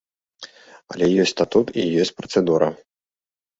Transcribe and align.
Але 0.93 1.09
ёсць 1.25 1.35
статут 1.37 1.67
і 1.83 1.87
ёсць 2.07 2.15
працэдура. 2.25 2.73